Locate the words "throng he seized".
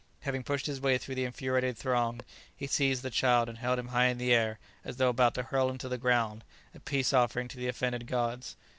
1.77-3.03